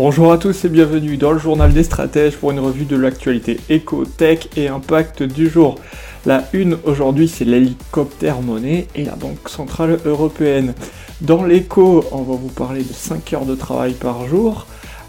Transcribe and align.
Bonjour 0.00 0.30
à 0.30 0.38
tous 0.38 0.64
et 0.64 0.68
bienvenue 0.68 1.16
dans 1.16 1.32
le 1.32 1.40
journal 1.40 1.72
des 1.72 1.82
stratèges 1.82 2.36
pour 2.36 2.52
une 2.52 2.60
revue 2.60 2.84
de 2.84 2.94
l'actualité 2.94 3.58
éco, 3.68 4.04
tech 4.04 4.46
et 4.56 4.68
impact 4.68 5.24
du 5.24 5.48
jour. 5.48 5.74
La 6.24 6.44
une 6.52 6.78
aujourd'hui 6.84 7.26
c'est 7.26 7.44
l'hélicoptère 7.44 8.40
monnaie 8.40 8.86
et 8.94 9.04
la 9.04 9.16
Banque 9.16 9.48
Centrale 9.48 9.98
Européenne. 10.04 10.74
Dans 11.20 11.42
l'éco, 11.42 12.04
on 12.12 12.22
va 12.22 12.36
vous 12.36 12.46
parler 12.46 12.84
de 12.84 12.92
5 12.92 13.32
heures 13.32 13.44
de 13.44 13.56
travail 13.56 13.94
par 13.94 14.28
jour. 14.28 14.68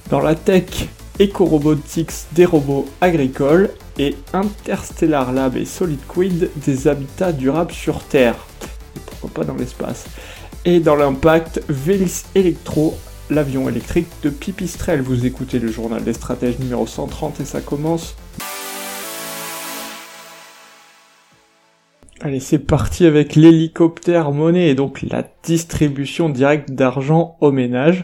Dans 0.09 0.21
la 0.21 0.33
tech, 0.33 0.87
Eco-Robotics 1.21 2.25
des 2.31 2.45
robots 2.45 2.87
agricoles 2.99 3.69
et 3.99 4.15
Interstellar 4.33 5.33
Lab 5.33 5.55
et 5.55 5.65
Solid 5.65 5.99
Quid 6.07 6.49
des 6.65 6.87
habitats 6.87 7.31
durables 7.31 7.73
sur 7.73 8.03
Terre. 8.05 8.37
Et 8.95 8.99
pourquoi 9.05 9.29
pas 9.29 9.43
dans 9.43 9.55
l'espace. 9.55 10.07
Et 10.65 10.79
dans 10.79 10.95
l'impact, 10.95 11.61
Vélis 11.69 12.23
Electro, 12.33 12.97
l'avion 13.29 13.69
électrique 13.69 14.07
de 14.23 14.29
Pipistrel. 14.29 15.01
Vous 15.01 15.25
écoutez 15.25 15.59
le 15.59 15.71
journal 15.71 16.03
des 16.03 16.13
stratèges 16.13 16.59
numéro 16.59 16.87
130 16.87 17.39
et 17.39 17.45
ça 17.45 17.61
commence 17.61 18.15
Allez, 22.21 22.41
c'est 22.41 22.59
parti 22.59 23.05
avec 23.05 23.35
l'hélicoptère 23.35 24.31
monnaie 24.31 24.69
et 24.69 24.75
donc 24.75 25.01
la 25.03 25.23
distribution 25.43 26.29
directe 26.29 26.71
d'argent 26.71 27.37
aux 27.39 27.51
ménages 27.51 28.03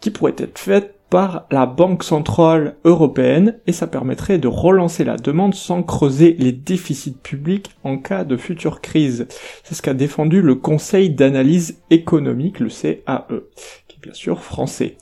qui 0.00 0.10
pourrait 0.10 0.34
être 0.36 0.58
faite 0.58 0.94
par 1.08 1.46
la 1.50 1.64
Banque 1.64 2.02
Centrale 2.02 2.76
Européenne 2.84 3.58
et 3.66 3.72
ça 3.72 3.86
permettrait 3.86 4.38
de 4.38 4.48
relancer 4.48 5.04
la 5.04 5.16
demande 5.16 5.54
sans 5.54 5.82
creuser 5.82 6.36
les 6.38 6.52
déficits 6.52 7.16
publics 7.22 7.70
en 7.84 7.98
cas 7.98 8.24
de 8.24 8.36
future 8.36 8.80
crise. 8.80 9.28
C'est 9.62 9.74
ce 9.74 9.82
qu'a 9.82 9.94
défendu 9.94 10.42
le 10.42 10.56
Conseil 10.56 11.10
d'analyse 11.10 11.80
économique, 11.90 12.60
le 12.60 12.68
CAE 12.68 13.26
bien 14.04 14.12
sûr 14.12 14.42
français. 14.42 14.98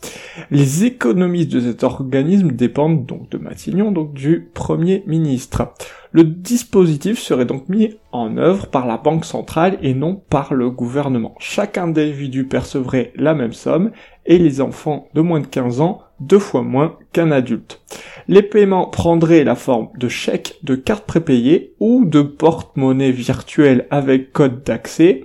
Les 0.52 0.84
économistes 0.84 1.50
de 1.50 1.60
cet 1.60 1.82
organisme 1.82 2.52
dépendent 2.52 3.04
donc 3.04 3.28
de 3.30 3.38
Matignon, 3.38 3.90
donc 3.90 4.14
du 4.14 4.48
Premier 4.54 5.02
ministre. 5.06 5.74
Le 6.12 6.22
dispositif 6.22 7.18
serait 7.18 7.44
donc 7.44 7.68
mis 7.68 7.96
en 8.12 8.36
œuvre 8.36 8.68
par 8.68 8.86
la 8.86 8.98
Banque 8.98 9.24
centrale 9.24 9.76
et 9.82 9.94
non 9.94 10.22
par 10.30 10.54
le 10.54 10.70
gouvernement. 10.70 11.34
Chaque 11.40 11.78
individu 11.78 12.44
percevrait 12.44 13.12
la 13.16 13.34
même 13.34 13.52
somme 13.52 13.90
et 14.24 14.38
les 14.38 14.60
enfants 14.60 15.08
de 15.14 15.20
moins 15.20 15.40
de 15.40 15.46
15 15.46 15.80
ans 15.80 16.02
deux 16.20 16.38
fois 16.38 16.62
moins 16.62 16.96
qu'un 17.12 17.32
adulte. 17.32 17.80
Les 18.28 18.42
paiements 18.42 18.86
prendraient 18.86 19.42
la 19.42 19.56
forme 19.56 19.88
de 19.98 20.08
chèques, 20.08 20.60
de 20.62 20.76
cartes 20.76 21.06
prépayées 21.06 21.74
ou 21.80 22.04
de 22.04 22.22
porte-monnaie 22.22 23.10
virtuelles 23.10 23.88
avec 23.90 24.32
code 24.32 24.62
d'accès, 24.62 25.24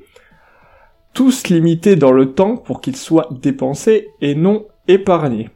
tous 1.18 1.48
limités 1.48 1.96
dans 1.96 2.12
le 2.12 2.36
temps 2.36 2.58
pour 2.58 2.80
qu'ils 2.80 2.96
soient 2.96 3.28
dépensés 3.32 4.10
et 4.22 4.36
non 4.36 4.68
épargnés. 4.88 5.50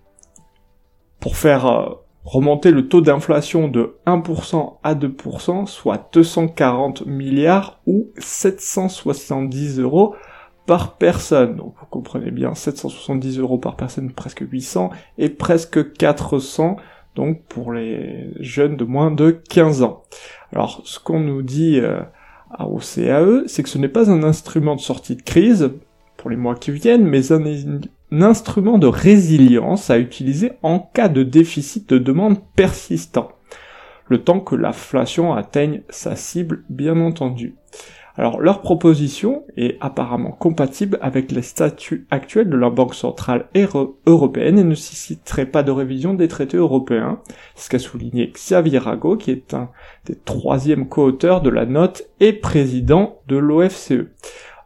Pour 1.20 1.38
faire 1.38 1.68
euh, 1.68 1.90
remonter 2.24 2.72
le 2.72 2.88
taux 2.88 3.02
d'inflation 3.02 3.68
de 3.68 3.96
1% 4.08 4.78
à 4.82 4.96
2%, 4.96 5.68
soit 5.68 6.10
240 6.14 7.06
milliards 7.06 7.80
ou 7.86 8.10
770 8.18 9.80
euros 9.82 10.16
par 10.66 10.98
personne. 10.98 11.58
Donc 11.58 11.76
vous 11.80 11.86
comprenez 11.92 12.32
bien, 12.32 12.56
770 12.56 13.38
euros 13.38 13.60
par 13.60 13.76
personne, 13.76 14.12
presque 14.14 14.44
800, 14.52 14.90
et 15.20 15.30
presque 15.30 15.94
400, 15.94 16.78
donc 17.14 17.44
pour 17.44 17.72
les 17.72 18.34
jeunes 18.40 18.78
de 18.78 18.84
moins 18.84 19.12
de 19.12 19.30
15 19.30 19.84
ans. 19.84 20.02
Alors 20.54 20.82
ce 20.86 20.98
qu'on 21.00 21.20
nous 21.20 21.44
dit 21.44 21.80
euh, 21.80 22.02
au 22.60 22.80
CAE, 22.80 23.44
c'est 23.48 23.64
que 23.64 23.70
ce 23.70 23.78
n'est 23.78 23.88
pas 23.88 24.12
un 24.12 24.24
instrument 24.24 24.76
de 24.76 24.82
sortie 24.82 25.16
de 25.16 25.22
crise 25.22 25.72
pour 26.18 26.30
les 26.30 26.36
mois 26.36 26.56
qui 26.56 26.72
viennent, 26.72 27.06
mais 27.06 27.32
un, 27.32 27.42
instrument 28.12 28.78
de 28.78 28.88
résilience 28.88 29.90
à 29.90 29.98
utiliser 29.98 30.54
en 30.62 30.80
cas 30.80 31.10
de 31.10 31.24
déficit 31.24 31.90
de 31.90 31.98
demande 31.98 32.38
persistant, 32.56 33.30
le 34.08 34.22
temps 34.22 34.40
que 34.40 34.56
l'inflation 34.56 35.34
atteigne 35.34 35.82
sa 35.90 36.16
cible, 36.16 36.64
bien 36.70 37.00
entendu. 37.00 37.56
Alors 38.22 38.40
leur 38.40 38.62
proposition 38.62 39.46
est 39.58 39.78
apparemment 39.82 40.30
compatible 40.30 41.00
avec 41.02 41.32
les 41.32 41.42
statuts 41.42 42.06
actuels 42.12 42.52
de 42.52 42.56
la 42.56 42.70
Banque 42.70 42.94
centrale 42.94 43.48
européenne 44.06 44.60
et 44.60 44.64
ne 44.64 44.70
nécessiterait 44.70 45.48
pas 45.48 45.64
de 45.64 45.72
révision 45.72 46.14
des 46.14 46.28
traités 46.28 46.58
européens, 46.58 47.20
ce 47.56 47.68
qu'a 47.68 47.80
souligné 47.80 48.28
Xavier 48.28 48.78
Rago, 48.78 49.18
qui 49.18 49.32
est 49.32 49.56
un 49.56 49.72
des 50.06 50.16
troisièmes 50.16 50.88
co-auteurs 50.88 51.42
de 51.42 51.50
la 51.50 51.66
note 51.66 52.04
et 52.20 52.32
président 52.32 53.18
de 53.28 53.38
l'OFCE. 53.38 54.06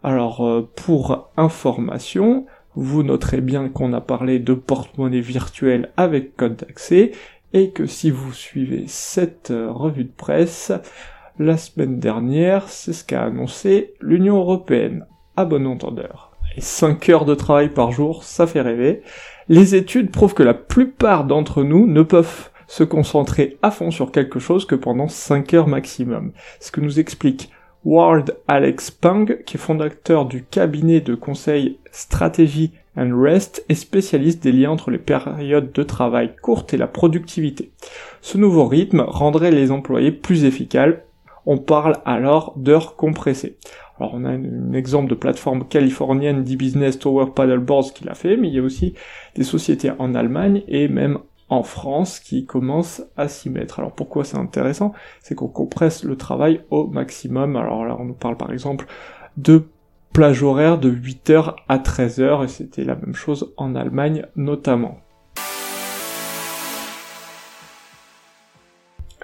Alors 0.03 0.45
euh, 0.45 0.69
pour 0.75 1.29
information, 1.37 2.47
vous 2.75 3.03
noterez 3.03 3.39
bien 3.39 3.69
qu'on 3.69 3.93
a 3.93 4.01
parlé 4.01 4.39
de 4.39 4.53
porte-monnaie 4.53 5.21
virtuelle 5.21 5.93
avec 5.95 6.35
code 6.35 6.57
d'accès 6.57 7.13
et 7.53 7.69
que 7.69 7.85
si 7.85 8.11
vous 8.11 8.33
suivez 8.33 8.83
cette 8.87 9.51
euh, 9.51 9.71
revue 9.71 10.03
de 10.03 10.11
presse, 10.11 10.73
la 11.39 11.57
semaine 11.57 11.99
dernière, 11.99 12.69
c'est 12.69 12.93
ce 12.93 13.03
qu'a 13.03 13.23
annoncé 13.23 13.93
l'Union 13.99 14.37
Européenne, 14.37 15.05
à 15.35 15.43
bon 15.43 15.67
entendeur. 15.67 16.31
Et 16.55 16.61
5 16.61 17.09
heures 17.09 17.25
de 17.25 17.35
travail 17.35 17.69
par 17.69 17.91
jour, 17.91 18.23
ça 18.23 18.47
fait 18.47 18.61
rêver. 18.61 19.01
Les 19.49 19.75
études 19.75 20.11
prouvent 20.11 20.33
que 20.33 20.43
la 20.43 20.53
plupart 20.53 21.25
d'entre 21.25 21.63
nous 21.63 21.87
ne 21.87 22.03
peuvent 22.03 22.49
se 22.67 22.83
concentrer 22.83 23.57
à 23.61 23.69
fond 23.69 23.91
sur 23.91 24.11
quelque 24.11 24.39
chose 24.39 24.65
que 24.65 24.75
pendant 24.75 25.09
5 25.09 25.53
heures 25.53 25.67
maximum. 25.67 26.31
Ce 26.61 26.71
que 26.71 26.81
nous 26.81 26.99
explique 26.99 27.51
Ward 27.83 28.37
Alex 28.47 28.89
Pang, 28.89 29.25
qui 29.45 29.57
est 29.57 29.59
fondateur 29.59 30.25
du 30.25 30.43
cabinet 30.43 31.01
de 31.01 31.15
conseil 31.15 31.77
Stratégie 31.91 32.71
and 32.97 33.11
Rest 33.13 33.65
et 33.67 33.75
spécialiste 33.75 34.41
des 34.41 34.53
liens 34.53 34.71
entre 34.71 34.89
les 34.89 34.97
périodes 34.97 35.71
de 35.73 35.83
travail 35.83 36.31
courtes 36.41 36.73
et 36.73 36.77
la 36.77 36.87
productivité. 36.87 37.71
Ce 38.21 38.37
nouveau 38.37 38.65
rythme 38.65 39.01
rendrait 39.01 39.51
les 39.51 39.71
employés 39.71 40.11
plus 40.11 40.45
efficaces 40.45 40.95
on 41.45 41.57
parle 41.57 41.97
alors 42.05 42.53
d'heures 42.57 42.95
compressées. 42.95 43.57
Alors 43.99 44.13
on 44.13 44.25
a 44.25 44.29
un, 44.29 44.73
exemple 44.73 45.09
de 45.09 45.15
plateforme 45.15 45.67
californienne 45.67 46.43
d'e-business 46.43 46.99
Tower 46.99 47.27
Paddleboards 47.33 47.93
qui 47.93 48.03
l'a 48.03 48.15
fait, 48.15 48.35
mais 48.37 48.49
il 48.49 48.53
y 48.53 48.59
a 48.59 48.63
aussi 48.63 48.93
des 49.35 49.43
sociétés 49.43 49.91
en 49.99 50.15
Allemagne 50.15 50.63
et 50.67 50.87
même 50.87 51.19
en 51.47 51.63
France 51.63 52.19
qui 52.19 52.45
commencent 52.45 53.03
à 53.15 53.27
s'y 53.27 53.49
mettre. 53.49 53.79
Alors 53.79 53.93
pourquoi 53.93 54.23
c'est 54.23 54.37
intéressant? 54.37 54.93
C'est 55.21 55.35
qu'on 55.35 55.47
compresse 55.47 56.03
le 56.03 56.17
travail 56.17 56.61
au 56.71 56.87
maximum. 56.87 57.55
Alors 57.55 57.85
là 57.85 57.95
on 57.99 58.05
nous 58.05 58.13
parle 58.13 58.37
par 58.37 58.51
exemple 58.51 58.87
de 59.37 59.63
plage 60.11 60.43
horaire 60.43 60.77
de 60.77 60.91
8h 60.91 61.55
à 61.67 61.77
13h 61.77 62.43
et 62.43 62.47
c'était 62.47 62.83
la 62.83 62.95
même 62.95 63.15
chose 63.15 63.53
en 63.57 63.75
Allemagne 63.75 64.25
notamment. 64.35 65.04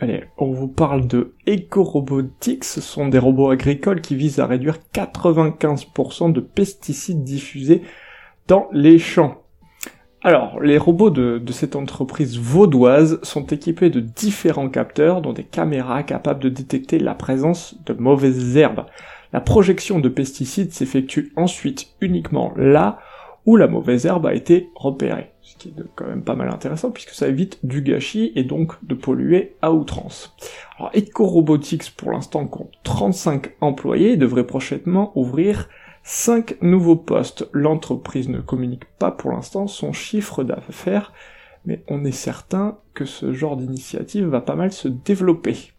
Allez, 0.03 0.23
on 0.39 0.51
vous 0.51 0.67
parle 0.67 1.05
de 1.05 1.35
Eco-Robotics, 1.47 2.63
ce 2.63 2.81
sont 2.81 3.07
des 3.07 3.19
robots 3.19 3.51
agricoles 3.51 4.01
qui 4.01 4.15
visent 4.15 4.39
à 4.39 4.47
réduire 4.47 4.79
95% 4.95 6.33
de 6.33 6.39
pesticides 6.39 7.23
diffusés 7.23 7.83
dans 8.47 8.67
les 8.71 8.97
champs. 8.97 9.43
Alors, 10.23 10.59
les 10.59 10.79
robots 10.79 11.11
de, 11.11 11.37
de, 11.37 11.51
cette 11.51 11.75
entreprise 11.75 12.39
vaudoise 12.39 13.19
sont 13.21 13.45
équipés 13.45 13.91
de 13.91 13.99
différents 13.99 14.69
capteurs, 14.69 15.21
dont 15.21 15.33
des 15.33 15.43
caméras 15.43 16.01
capables 16.01 16.41
de 16.41 16.49
détecter 16.49 16.97
la 16.97 17.13
présence 17.13 17.77
de 17.85 17.93
mauvaises 17.93 18.57
herbes. 18.57 18.87
La 19.33 19.39
projection 19.39 19.99
de 19.99 20.09
pesticides 20.09 20.73
s'effectue 20.73 21.31
ensuite 21.35 21.89
uniquement 22.01 22.53
là 22.55 22.97
où 23.45 23.55
la 23.55 23.67
mauvaise 23.67 24.05
herbe 24.05 24.25
a 24.25 24.33
été 24.33 24.69
repérée. 24.75 25.31
Ce 25.41 25.57
qui 25.57 25.69
est 25.69 25.83
quand 25.95 26.05
même 26.05 26.23
pas 26.23 26.35
mal 26.35 26.49
intéressant 26.49 26.91
puisque 26.91 27.11
ça 27.11 27.27
évite 27.27 27.59
du 27.63 27.81
gâchis 27.81 28.31
et 28.35 28.43
donc 28.43 28.73
de 28.85 28.95
polluer 28.95 29.55
à 29.61 29.71
outrance. 29.71 30.35
Alors 30.77 30.91
EcoRobotics 30.95 31.95
pour 31.95 32.11
l'instant 32.11 32.45
compte 32.47 32.71
35 32.83 33.55
employés 33.61 34.11
et 34.11 34.17
devrait 34.17 34.47
prochainement 34.47 35.11
ouvrir 35.15 35.69
5 36.03 36.61
nouveaux 36.61 36.95
postes. 36.95 37.49
L'entreprise 37.53 38.29
ne 38.29 38.39
communique 38.39 38.85
pas 38.99 39.11
pour 39.11 39.31
l'instant 39.31 39.67
son 39.67 39.93
chiffre 39.93 40.43
d'affaires, 40.43 41.13
mais 41.65 41.83
on 41.87 42.05
est 42.05 42.11
certain 42.11 42.77
que 42.93 43.05
ce 43.05 43.33
genre 43.33 43.57
d'initiative 43.57 44.25
va 44.25 44.41
pas 44.41 44.55
mal 44.55 44.71
se 44.71 44.87
développer. 44.87 45.73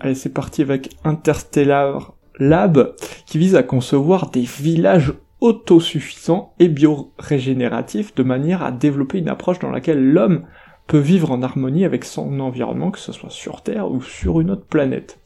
Allez, 0.00 0.14
c'est 0.14 0.32
parti 0.32 0.62
avec 0.62 0.96
Interstellar 1.04 2.14
Lab, 2.38 2.94
qui 3.26 3.38
vise 3.38 3.54
à 3.56 3.62
concevoir 3.62 4.30
des 4.30 4.40
villages 4.40 5.12
autosuffisant 5.42 6.54
et 6.60 6.68
biorégénératif 6.68 8.14
de 8.14 8.22
manière 8.22 8.62
à 8.62 8.70
développer 8.70 9.18
une 9.18 9.28
approche 9.28 9.58
dans 9.58 9.72
laquelle 9.72 10.02
l'homme 10.02 10.44
peut 10.86 10.98
vivre 10.98 11.32
en 11.32 11.42
harmonie 11.42 11.84
avec 11.84 12.04
son 12.04 12.38
environnement, 12.38 12.92
que 12.92 13.00
ce 13.00 13.10
soit 13.10 13.30
sur 13.30 13.62
Terre 13.62 13.90
ou 13.90 14.00
sur 14.00 14.40
une 14.40 14.52
autre 14.52 14.66
planète. 14.66 15.18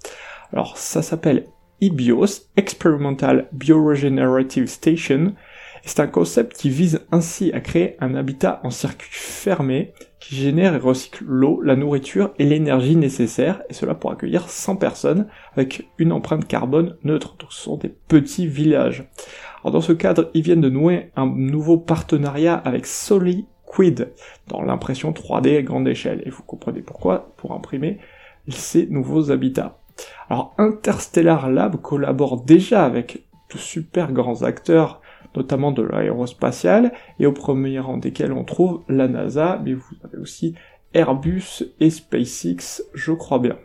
Alors 0.54 0.78
ça 0.78 1.02
s'appelle 1.02 1.44
EBIOS, 1.82 2.48
Experimental 2.56 3.48
Bioregenerative 3.52 4.66
Station, 4.68 5.34
c'est 5.86 6.00
un 6.00 6.08
concept 6.08 6.56
qui 6.56 6.68
vise 6.68 7.06
ainsi 7.12 7.52
à 7.52 7.60
créer 7.60 7.96
un 8.00 8.16
habitat 8.16 8.60
en 8.64 8.70
circuit 8.70 9.08
fermé 9.12 9.92
qui 10.18 10.34
génère 10.34 10.74
et 10.74 10.78
recycle 10.78 11.22
l'eau, 11.24 11.60
la 11.62 11.76
nourriture 11.76 12.32
et 12.40 12.44
l'énergie 12.44 12.96
nécessaires, 12.96 13.62
et 13.70 13.72
cela 13.72 13.94
pour 13.94 14.10
accueillir 14.10 14.48
100 14.48 14.76
personnes 14.76 15.28
avec 15.52 15.88
une 15.98 16.10
empreinte 16.10 16.48
carbone 16.48 16.96
neutre. 17.04 17.36
Donc 17.38 17.52
ce 17.52 17.62
sont 17.62 17.76
des 17.76 17.88
petits 18.08 18.48
villages. 18.48 19.08
Alors 19.66 19.72
dans 19.72 19.80
ce 19.80 19.92
cadre, 19.92 20.30
ils 20.32 20.42
viennent 20.42 20.60
de 20.60 20.70
nouer 20.70 21.10
un 21.16 21.26
nouveau 21.26 21.76
partenariat 21.76 22.54
avec 22.54 22.86
SoliQuid 22.86 24.12
dans 24.46 24.62
l'impression 24.62 25.10
3D 25.10 25.58
à 25.58 25.62
grande 25.62 25.88
échelle. 25.88 26.22
Et 26.24 26.30
vous 26.30 26.44
comprenez 26.44 26.82
pourquoi, 26.82 27.34
pour 27.36 27.50
imprimer 27.50 27.98
ces 28.48 28.86
nouveaux 28.86 29.32
habitats. 29.32 29.80
Alors 30.30 30.54
Interstellar 30.56 31.50
Lab 31.50 31.82
collabore 31.82 32.44
déjà 32.44 32.84
avec 32.84 33.24
de 33.52 33.58
super 33.58 34.12
grands 34.12 34.44
acteurs 34.44 35.00
notamment 35.34 35.72
de 35.72 35.82
l'aérospatiale, 35.82 36.92
et 37.18 37.26
au 37.26 37.32
premier 37.32 37.80
rang 37.80 37.96
desquels 37.96 38.32
on 38.32 38.44
trouve 38.44 38.84
la 38.88 39.08
NASA, 39.08 39.60
mais 39.64 39.74
vous 39.74 39.96
avez 40.04 40.18
aussi 40.18 40.54
Airbus 40.94 41.64
et 41.80 41.90
SpaceX, 41.90 42.84
je 42.94 43.10
crois 43.10 43.40
bien. 43.40 43.58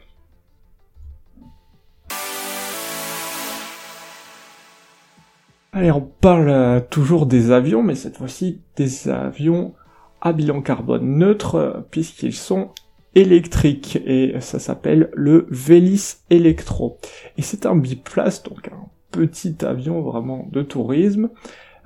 Allez, 5.73 5.91
on 5.91 6.01
parle 6.01 6.49
euh, 6.49 6.81
toujours 6.81 7.25
des 7.25 7.51
avions, 7.51 7.81
mais 7.81 7.95
cette 7.95 8.17
fois-ci 8.17 8.61
des 8.75 9.07
avions 9.07 9.73
à 10.19 10.33
bilan 10.33 10.61
carbone 10.61 11.17
neutre, 11.17 11.55
euh, 11.55 11.71
puisqu'ils 11.89 12.35
sont 12.35 12.71
électriques, 13.15 13.97
et 14.05 14.35
ça 14.41 14.59
s'appelle 14.59 15.09
le 15.13 15.47
Vélis 15.49 16.17
Electro. 16.29 16.99
Et 17.37 17.41
c'est 17.41 17.65
un 17.65 17.77
biplace, 17.77 18.43
donc 18.43 18.67
un 18.67 18.89
petit 19.11 19.63
avion 19.63 20.01
vraiment 20.01 20.49
de 20.51 20.61
tourisme, 20.61 21.29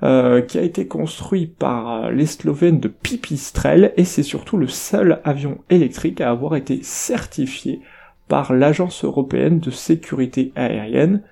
euh, 0.02 0.42
qui 0.42 0.58
a 0.58 0.62
été 0.62 0.88
construit 0.88 1.46
par 1.46 2.10
les 2.10 2.26
Slovènes 2.26 2.80
de 2.80 2.88
Pipistrel 2.88 3.92
et 3.96 4.04
c'est 4.04 4.24
surtout 4.24 4.56
le 4.56 4.68
seul 4.68 5.20
avion 5.24 5.58
électrique 5.70 6.20
à 6.20 6.30
avoir 6.30 6.56
été 6.56 6.80
certifié 6.82 7.80
par 8.28 8.52
l'Agence 8.52 9.04
européenne 9.04 9.60
de 9.60 9.70
sécurité 9.70 10.52
aérienne 10.56 11.22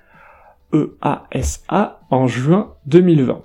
EASA 0.73 2.01
en 2.09 2.27
juin 2.27 2.73
2020. 2.85 3.41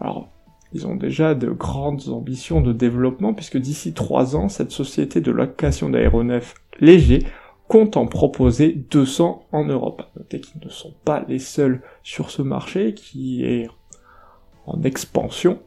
Alors, 0.00 0.28
ils 0.72 0.86
ont 0.86 0.96
déjà 0.96 1.34
de 1.34 1.48
grandes 1.50 2.08
ambitions 2.08 2.60
de 2.60 2.72
développement 2.72 3.32
puisque 3.32 3.58
d'ici 3.58 3.94
trois 3.94 4.36
ans, 4.36 4.48
cette 4.48 4.72
société 4.72 5.20
de 5.20 5.30
location 5.30 5.88
d'aéronefs 5.88 6.54
légers 6.80 7.22
compte 7.68 7.96
en 7.96 8.06
proposer 8.06 8.72
200 8.90 9.46
en 9.52 9.64
Europe. 9.64 10.02
Notez 10.16 10.40
qu'ils 10.40 10.60
ne 10.64 10.68
sont 10.68 10.94
pas 11.04 11.24
les 11.28 11.38
seuls 11.38 11.82
sur 12.02 12.30
ce 12.30 12.42
marché 12.42 12.94
qui 12.94 13.44
est 13.44 13.68
en 14.66 14.82
expansion. 14.82 15.60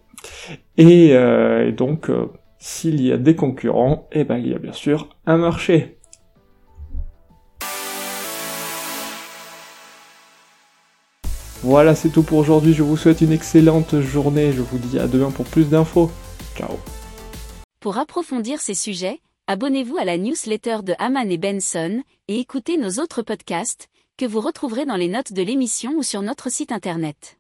Et, 0.78 1.16
euh, 1.16 1.72
donc, 1.72 2.10
euh, 2.10 2.28
s'il 2.60 3.02
y 3.02 3.12
a 3.12 3.18
des 3.18 3.36
concurrents, 3.36 4.08
eh 4.12 4.24
ben, 4.24 4.38
il 4.38 4.50
y 4.50 4.54
a 4.54 4.60
bien 4.60 4.74
sûr 4.74 5.10
un 5.26 5.38
marché. 5.38 5.97
Voilà, 11.68 11.96
c'est 11.96 12.08
tout 12.08 12.24
pour 12.24 12.38
aujourd'hui. 12.38 12.74
Je 12.74 12.82
vous 12.82 12.96
souhaite 12.96 13.20
une 13.20 13.34
excellente 13.34 14.00
journée. 14.00 14.54
Je 14.54 14.62
vous 14.62 14.78
dis 14.78 14.98
à 15.00 15.06
demain 15.06 15.32
pour 15.32 15.44
plus 15.44 15.66
d'infos. 15.66 16.10
Ciao. 16.56 16.78
Pour 17.82 17.98
approfondir 17.98 18.62
ces 18.62 18.74
sujets, 18.74 19.20
abonnez-vous 19.48 19.98
à 19.98 20.06
la 20.06 20.18
newsletter 20.18 20.78
de 20.82 20.94
Haman 20.98 21.30
et 21.30 21.38
Benson 21.38 22.04
et 22.30 22.40
écoutez 22.40 22.78
nos 22.78 23.04
autres 23.04 23.22
podcasts 23.22 23.90
que 24.16 24.26
vous 24.26 24.40
retrouverez 24.40 24.86
dans 24.86 24.96
les 24.96 25.10
notes 25.10 25.34
de 25.34 25.42
l'émission 25.42 25.92
ou 25.98 26.04
sur 26.04 26.22
notre 26.22 26.50
site 26.50 26.72
internet. 26.72 27.37